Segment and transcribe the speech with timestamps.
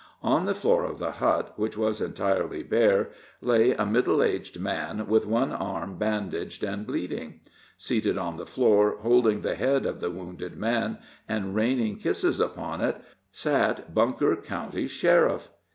[0.23, 3.09] On the floor of the hut, which was entirely bare,
[3.39, 7.39] lay a middle aged man, with one arm bandaged and bleeding.
[7.77, 10.97] Seated on the floor, holding the head of the wounded man,
[11.29, 12.99] and raining kisses upon it,
[13.31, 15.49] sat Bunker County's sheriff!